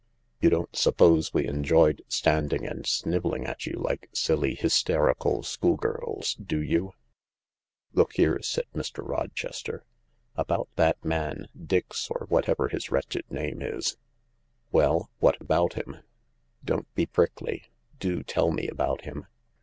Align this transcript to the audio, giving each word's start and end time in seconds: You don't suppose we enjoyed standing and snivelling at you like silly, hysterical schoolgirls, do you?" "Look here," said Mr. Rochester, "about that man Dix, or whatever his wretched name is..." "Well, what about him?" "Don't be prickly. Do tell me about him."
You 0.39 0.49
don't 0.49 0.75
suppose 0.75 1.31
we 1.31 1.45
enjoyed 1.45 2.01
standing 2.07 2.65
and 2.65 2.87
snivelling 2.87 3.45
at 3.45 3.67
you 3.67 3.73
like 3.77 4.09
silly, 4.13 4.55
hysterical 4.55 5.43
schoolgirls, 5.43 6.33
do 6.43 6.59
you?" 6.59 6.93
"Look 7.93 8.13
here," 8.13 8.39
said 8.41 8.65
Mr. 8.73 9.07
Rochester, 9.07 9.83
"about 10.35 10.69
that 10.75 11.05
man 11.05 11.49
Dix, 11.55 12.09
or 12.09 12.25
whatever 12.29 12.69
his 12.69 12.89
wretched 12.89 13.29
name 13.29 13.61
is..." 13.61 13.97
"Well, 14.71 15.11
what 15.19 15.39
about 15.39 15.73
him?" 15.73 15.97
"Don't 16.65 16.91
be 16.95 17.05
prickly. 17.05 17.65
Do 17.99 18.23
tell 18.23 18.49
me 18.49 18.67
about 18.67 19.01
him." 19.01 19.27